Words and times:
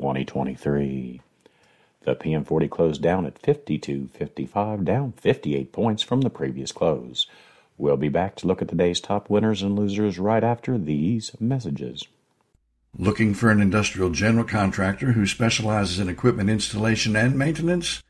2023. 0.00 1.20
The 2.04 2.16
PM40 2.16 2.70
closed 2.70 3.02
down 3.02 3.26
at 3.26 3.40
52.55, 3.42 4.84
down 4.84 5.12
58 5.12 5.72
points 5.72 6.02
from 6.02 6.22
the 6.22 6.30
previous 6.30 6.72
close. 6.72 7.26
We'll 7.76 7.98
be 7.98 8.08
back 8.08 8.34
to 8.36 8.46
look 8.46 8.62
at 8.62 8.68
today's 8.68 9.00
top 9.00 9.28
winners 9.28 9.62
and 9.62 9.76
losers 9.76 10.18
right 10.18 10.42
after 10.42 10.78
these 10.78 11.32
messages. 11.38 12.06
Looking 12.96 13.34
for 13.34 13.50
an 13.50 13.60
industrial 13.60 14.10
general 14.10 14.44
contractor 14.44 15.12
who 15.12 15.26
specializes 15.26 15.98
in 15.98 16.08
equipment 16.08 16.48
installation 16.48 17.14
and 17.14 17.38
maintenance? 17.38 18.02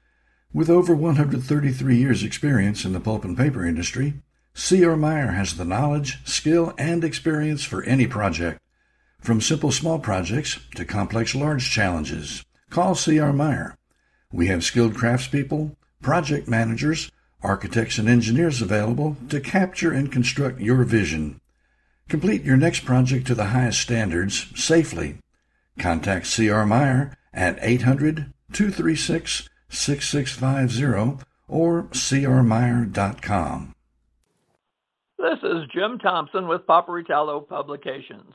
With 0.52 0.70
over 0.70 0.94
133 0.94 1.96
years' 1.96 2.22
experience 2.22 2.84
in 2.84 2.92
the 2.92 3.00
pulp 3.00 3.24
and 3.24 3.36
paper 3.36 3.64
industry, 3.64 4.14
C.R. 4.54 4.96
Meyer 4.96 5.32
has 5.32 5.56
the 5.56 5.64
knowledge, 5.64 6.18
skill, 6.24 6.72
and 6.78 7.02
experience 7.02 7.64
for 7.64 7.82
any 7.82 8.06
project. 8.06 8.60
From 9.20 9.40
simple 9.42 9.70
small 9.70 9.98
projects 9.98 10.58
to 10.76 10.84
complex 10.86 11.34
large 11.34 11.70
challenges, 11.70 12.44
call 12.70 12.94
C.R. 12.94 13.34
Meyer. 13.34 13.76
We 14.32 14.46
have 14.46 14.64
skilled 14.64 14.94
craftspeople, 14.94 15.76
project 16.00 16.48
managers, 16.48 17.12
architects, 17.42 17.98
and 17.98 18.08
engineers 18.08 18.62
available 18.62 19.18
to 19.28 19.40
capture 19.40 19.92
and 19.92 20.10
construct 20.10 20.60
your 20.60 20.84
vision. 20.84 21.40
Complete 22.08 22.44
your 22.44 22.56
next 22.56 22.86
project 22.86 23.26
to 23.26 23.34
the 23.34 23.46
highest 23.46 23.80
standards 23.80 24.46
safely. 24.56 25.18
Contact 25.78 26.26
C.R. 26.26 26.64
Meyer 26.64 27.16
at 27.34 27.58
800 27.60 28.32
236 28.52 29.48
6650 29.68 31.24
or 31.46 31.84
crmeyer.com. 31.84 33.74
This 35.18 35.38
is 35.42 35.68
Jim 35.74 35.98
Thompson 35.98 36.48
with 36.48 36.66
Paperitalo 36.66 37.46
Publications. 37.46 38.34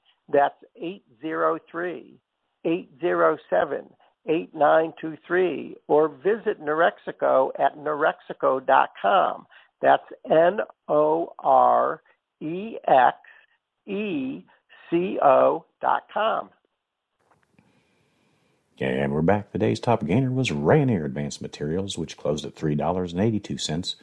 That's 0.31 0.55
803 0.75 2.19
807 2.65 3.89
8923. 4.27 5.75
Or 5.87 6.09
visit 6.09 6.61
Norexeco 6.61 7.51
at 7.59 7.77
norexeco.com. 7.77 9.47
That's 9.81 10.03
N 10.29 10.59
O 10.87 11.33
R 11.39 12.01
E 12.39 12.77
X 12.87 13.17
E 13.87 14.43
C 14.89 15.17
O 15.21 15.65
dot 15.81 16.03
com. 16.13 16.49
And 18.79 19.13
we're 19.13 19.21
back. 19.21 19.51
The 19.51 19.59
day's 19.59 19.79
top 19.79 20.03
gainer 20.03 20.31
was 20.31 20.49
Rayonier 20.49 21.05
Advanced 21.05 21.39
Materials, 21.39 21.99
which 21.99 22.17
closed 22.17 22.45
at 22.45 22.55
$3.82, 22.55 23.95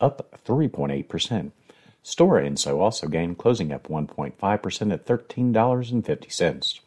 up 0.00 0.40
3.8%. 0.46 1.50
Stora 2.04 2.44
Enso 2.44 2.78
also 2.80 3.06
gained, 3.06 3.38
closing 3.38 3.72
up 3.72 3.88
1.5% 3.88 4.92
at 4.92 5.06
$13.50. 5.06 6.80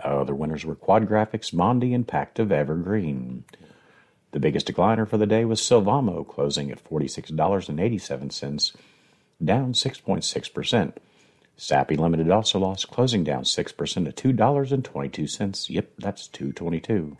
Other 0.00 0.34
winners 0.34 0.64
were 0.64 0.74
Quad 0.74 1.08
Graphics, 1.08 1.52
Mondi, 1.52 1.94
and 1.94 2.06
Pactiv 2.06 2.52
Evergreen. 2.52 3.44
The 4.32 4.40
biggest 4.40 4.66
decliner 4.66 5.08
for 5.08 5.16
the 5.16 5.26
day 5.26 5.44
was 5.44 5.60
Sylvamo, 5.60 6.26
closing 6.28 6.70
at 6.70 6.84
$46.87, 6.84 8.76
down 9.42 9.72
6.6%. 9.72 10.92
Sappi 11.56 11.96
Limited 11.96 12.30
also 12.30 12.58
lost, 12.60 12.90
closing 12.90 13.24
down 13.24 13.42
6% 13.42 14.14
to 14.14 14.32
$2.22. 14.34 15.70
Yep, 15.70 15.90
that's 15.98 16.28
222. 16.28 17.16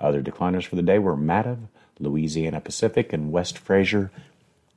Other 0.00 0.22
decliners 0.22 0.64
for 0.64 0.76
the 0.76 0.82
day 0.82 0.98
were 0.98 1.16
Mativ, 1.16 1.68
Louisiana 1.98 2.60
Pacific, 2.60 3.12
and 3.12 3.32
West 3.32 3.58
Fraser 3.58 4.10